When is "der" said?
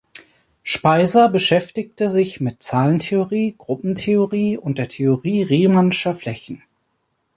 4.79-4.87